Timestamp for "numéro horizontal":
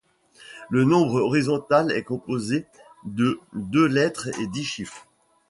0.83-1.91